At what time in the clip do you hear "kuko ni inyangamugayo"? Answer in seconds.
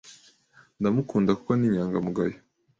1.37-2.37